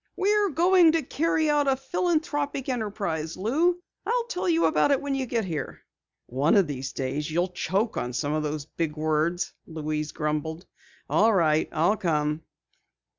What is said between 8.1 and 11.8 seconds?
some of those big words," Louise grumbled. "All right,